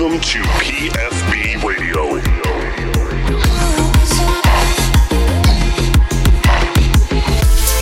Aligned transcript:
Welcome 0.00 0.20
to 0.20 0.38
PFB 0.38 1.62
Radio. 1.62 2.14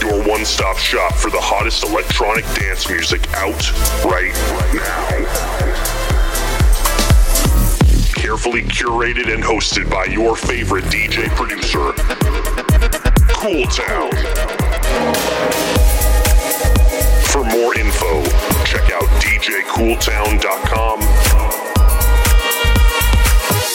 Your 0.03 0.29
one 0.29 0.45
stop 0.45 0.79
shop 0.79 1.15
for 1.15 1.31
the 1.31 1.41
hottest 1.41 1.85
electronic 1.85 2.45
dance 2.57 2.91
music 2.91 3.33
out 3.35 3.71
right 4.05 4.35
now. 4.75 5.09
Carefully 8.21 8.63
curated 8.63 9.33
and 9.33 9.45
hosted 9.45 9.89
by 9.89 10.07
your 10.07 10.35
favorite 10.35 10.87
DJ 10.87 11.29
producer, 11.37 11.93
Cool 13.33 13.65
Town. 13.67 14.11
For 17.29 17.45
more 17.45 17.79
info, 17.79 18.25
check 18.65 18.91
out 18.91 19.07
djcooltown.com 19.23 21.28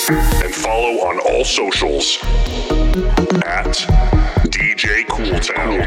and 0.09 0.53
follow 0.53 0.99
on 1.07 1.19
all 1.19 1.45
socials 1.45 2.17
at 3.45 3.73
DJ 4.49 5.05
Cooltown. 5.05 5.79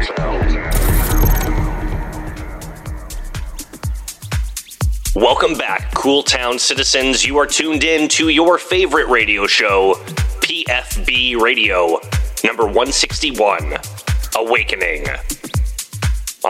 Welcome 5.15 5.55
back, 5.55 5.93
Cool 5.93 6.23
Town 6.23 6.57
citizens. 6.57 7.25
You 7.25 7.37
are 7.37 7.45
tuned 7.45 7.83
in 7.83 8.07
to 8.09 8.29
your 8.29 8.57
favorite 8.57 9.07
radio 9.07 9.45
show, 9.45 9.93
PFB 10.41 11.39
Radio, 11.39 11.99
number 12.43 12.63
161, 12.63 13.73
Awakening. 14.35 15.05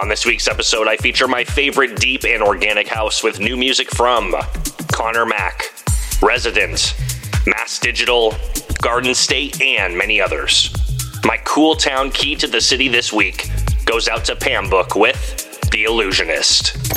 On 0.02 0.08
this 0.08 0.26
week's 0.26 0.48
episode, 0.48 0.88
I 0.88 0.96
feature 0.96 1.28
my 1.28 1.44
favorite 1.44 2.00
deep 2.00 2.24
and 2.24 2.42
organic 2.42 2.88
house 2.88 3.24
with 3.24 3.40
new 3.40 3.58
music 3.58 3.90
from 3.90 4.34
Connor 4.94 5.26
Mack, 5.26 5.74
Resident, 6.22 6.94
Mass 7.48 7.80
Digital, 7.80 8.36
Garden 8.82 9.16
State, 9.16 9.62
and 9.62 9.98
many 9.98 10.20
others. 10.20 10.76
My 11.24 11.38
Cool 11.46 11.76
Town 11.76 12.12
key 12.12 12.36
to 12.36 12.48
the 12.48 12.60
city 12.60 12.90
this 12.90 13.14
week 13.14 13.50
goes 13.86 14.10
out 14.10 14.26
to 14.26 14.36
Pam 14.36 14.70
Book 14.70 14.96
with 14.96 15.70
The 15.72 15.86
Illusionist. 15.86 16.97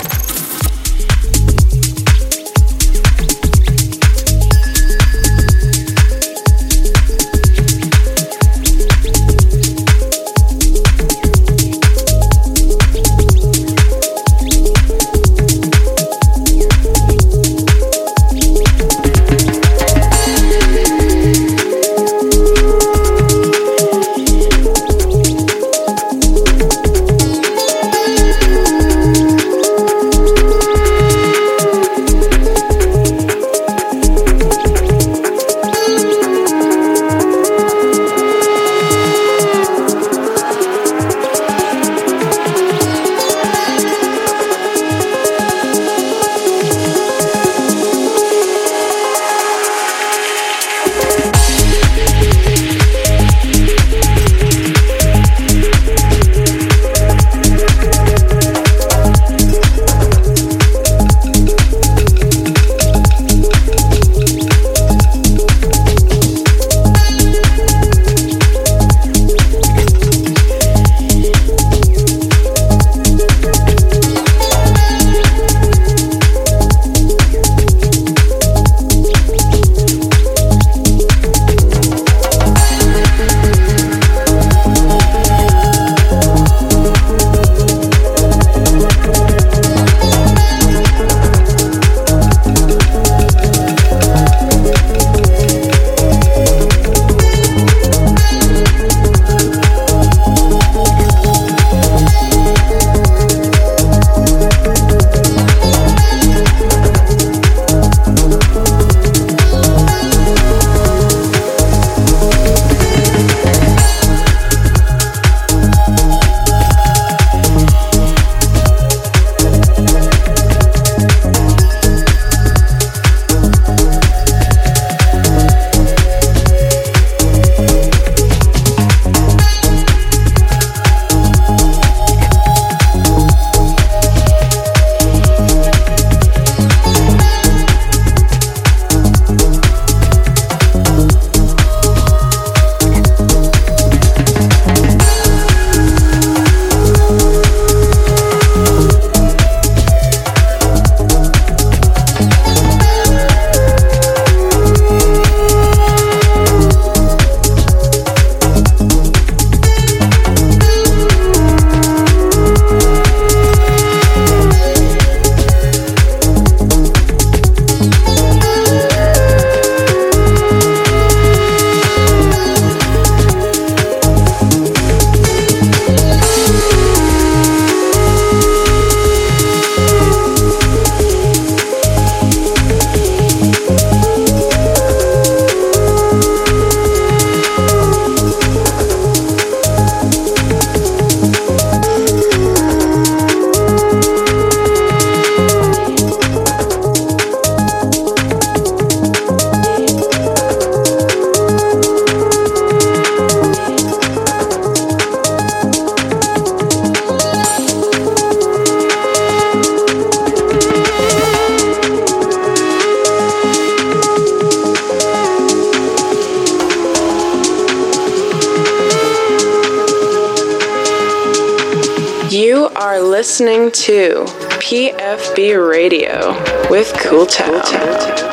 Town. 227.26 228.29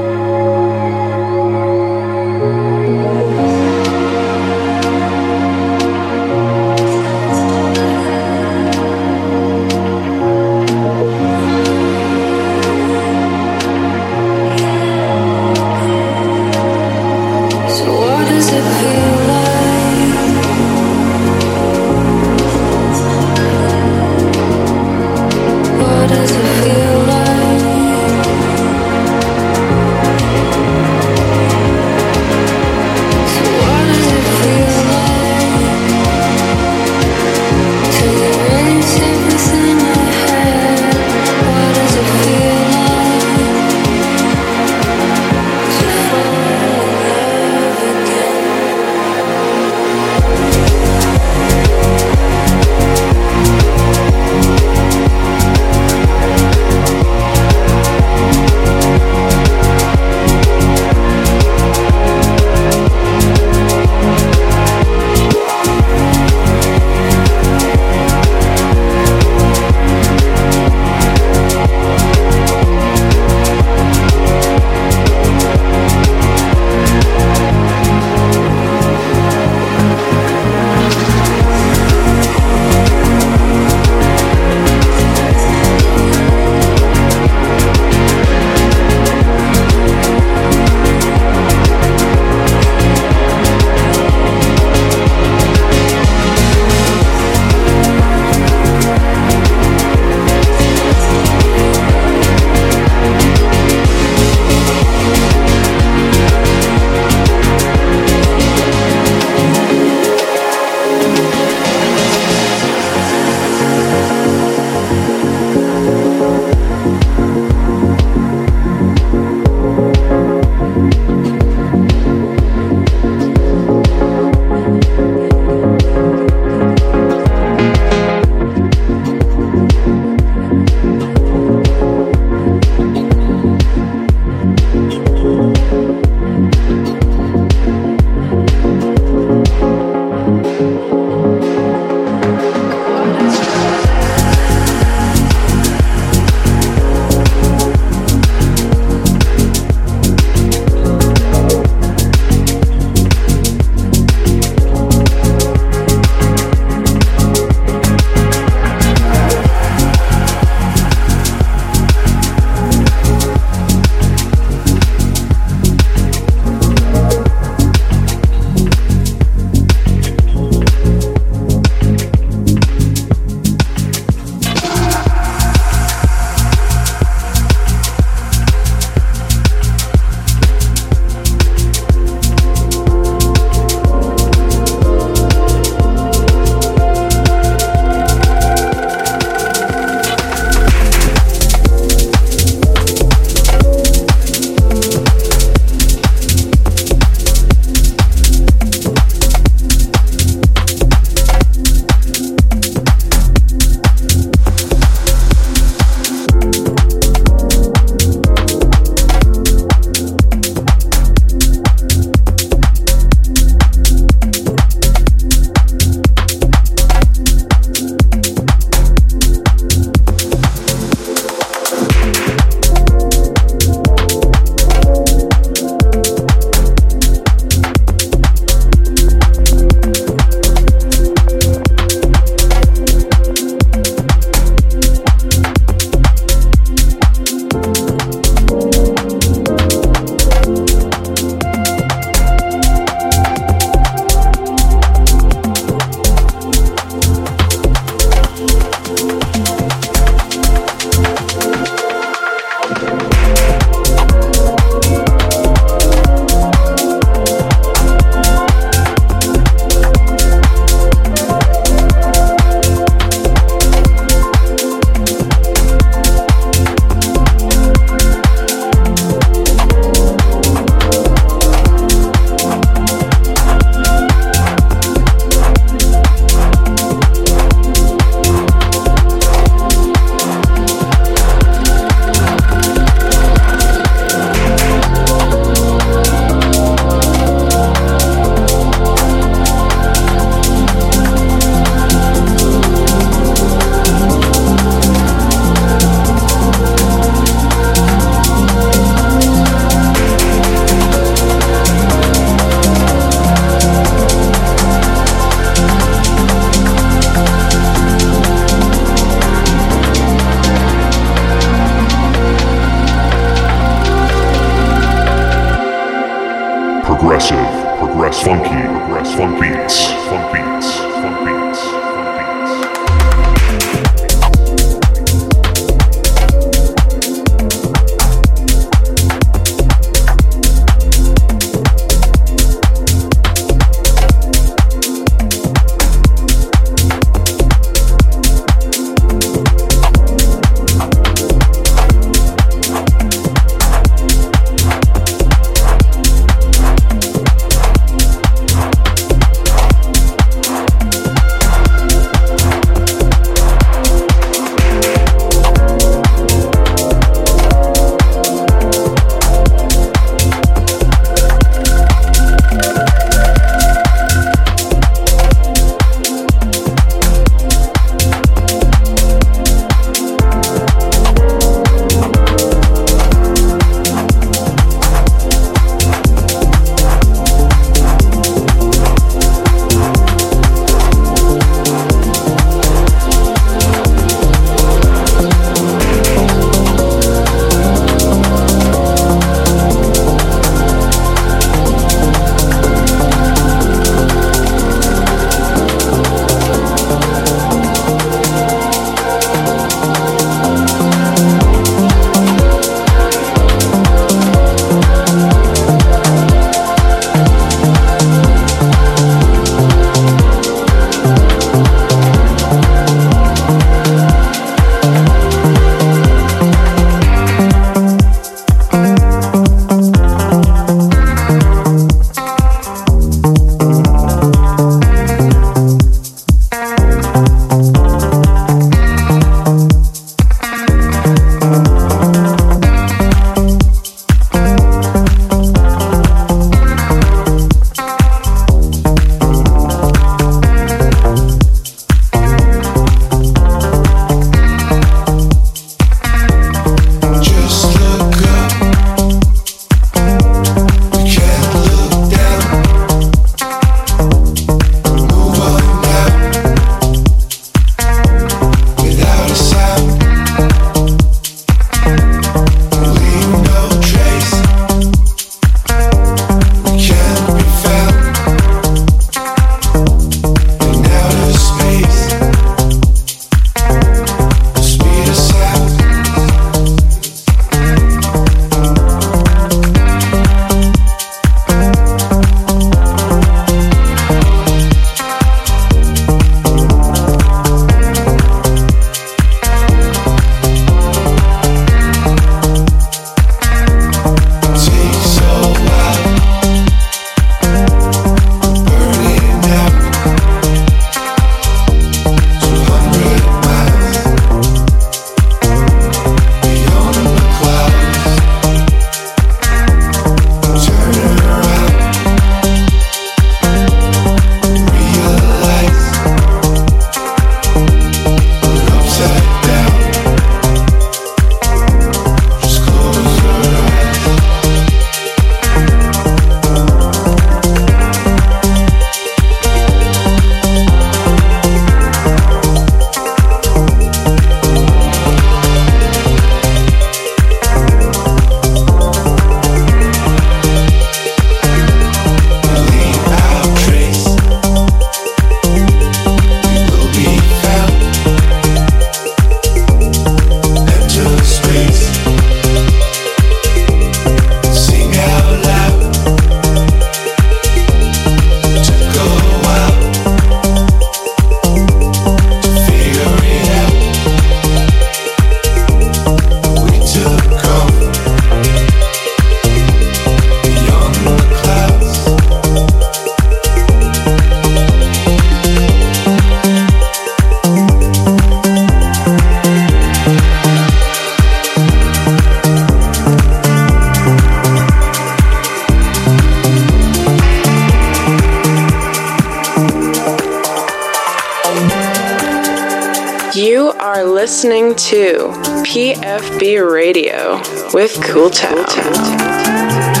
Listening 594.43 594.73
to 594.73 595.27
PFB 595.67 596.67
Radio 596.67 597.37
with 597.75 598.01
Cool 598.01 598.31
Town. 598.31 600.00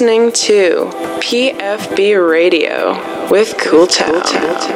Listening 0.00 0.30
to 0.30 0.84
PFB 1.18 2.30
Radio 2.30 3.28
with 3.32 3.58
Cool 3.58 3.88
Town. 3.88 4.22
Progressive, 4.22 4.67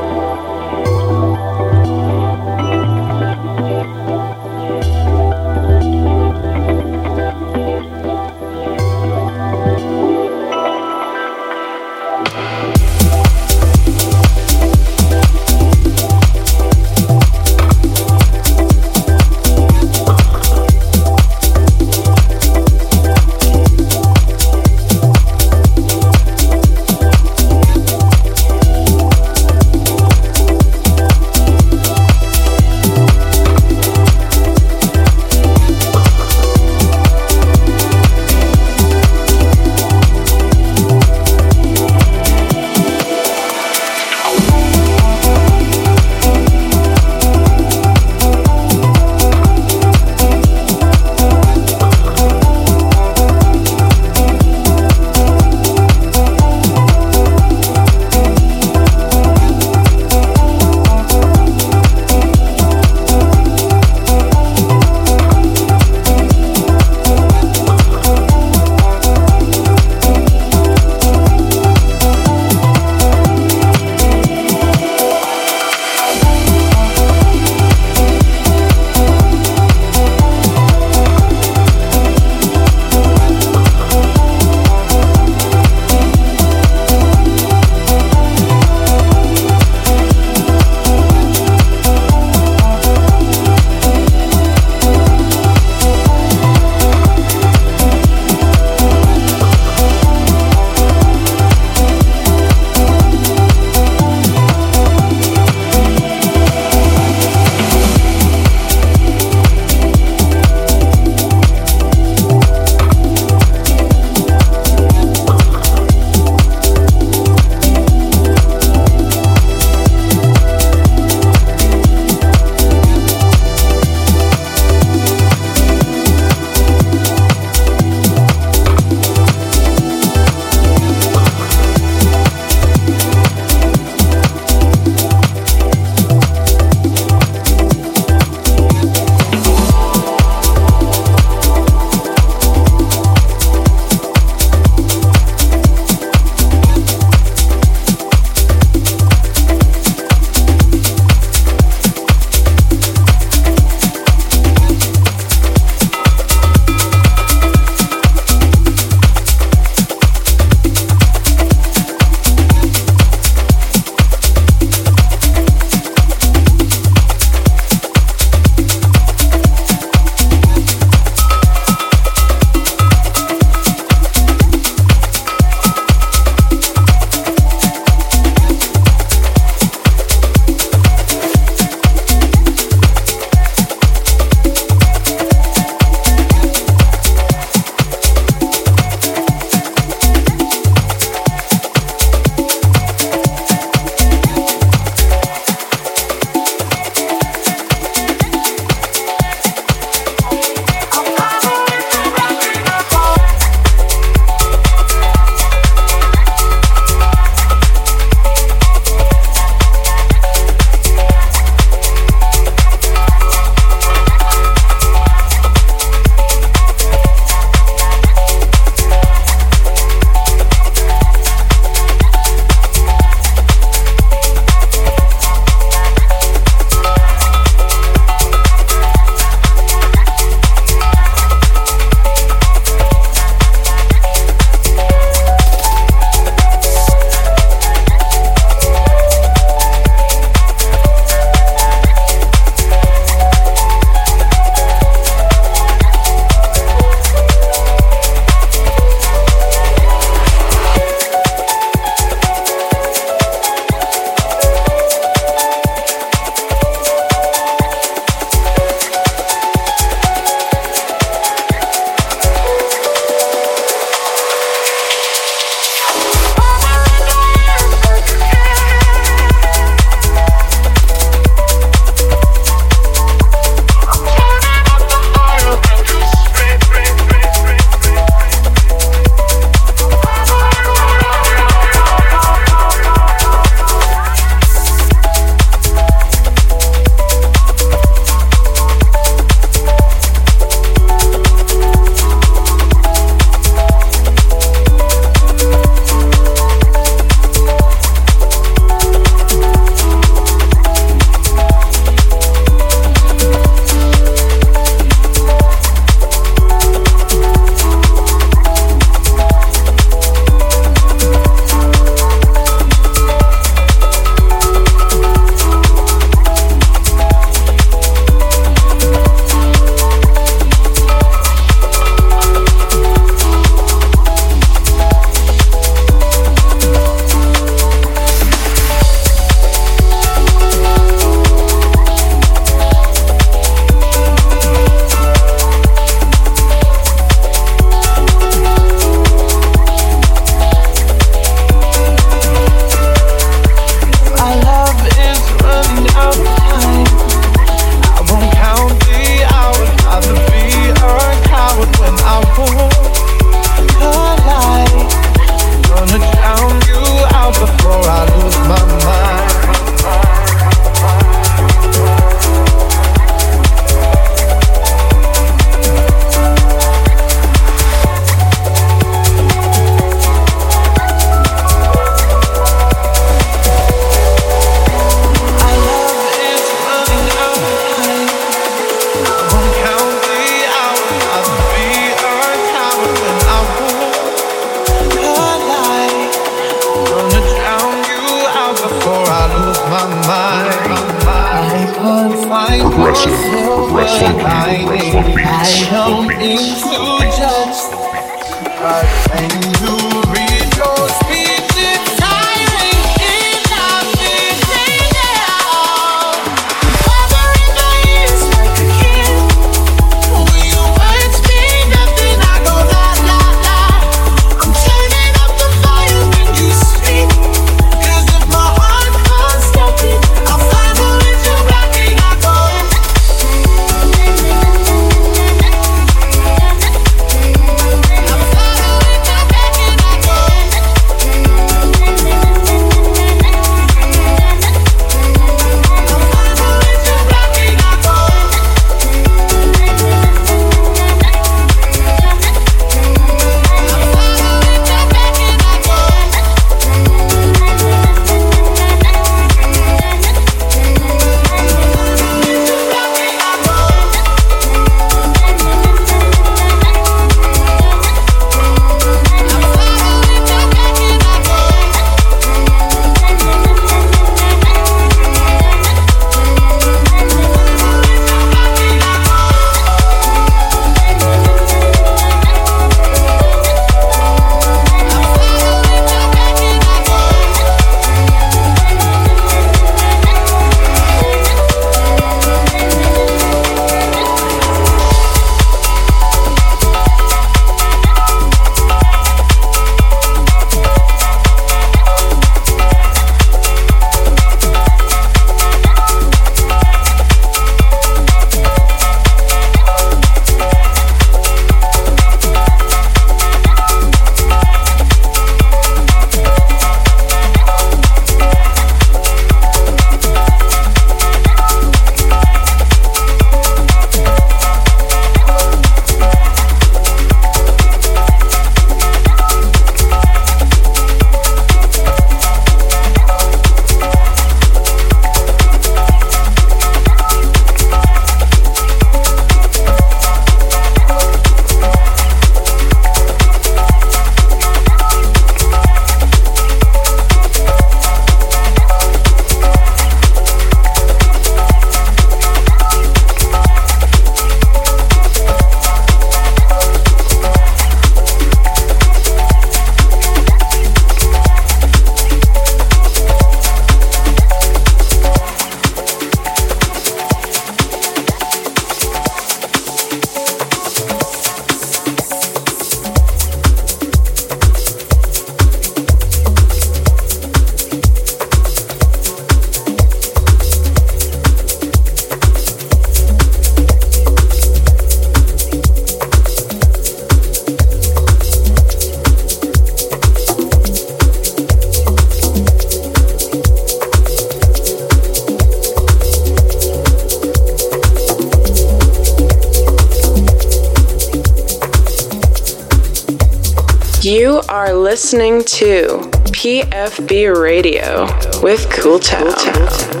listening 594.73 595.43
to 595.43 595.87
PFB 596.31 597.35
Radio 597.35 598.05
with 598.41 598.69
Cool 598.69 598.99
Town. 598.99 599.23
Cool 599.23 599.33
Town. 599.33 600.00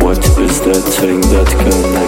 What 0.00 0.18
is 0.38 0.60
that 0.60 0.84
thing 1.00 1.20
that 1.32 1.48
connects? 1.48 2.07